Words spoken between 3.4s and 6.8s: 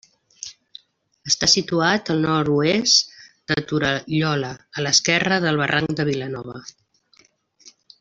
de Torallola, a l'esquerra del barranc de Vilanova.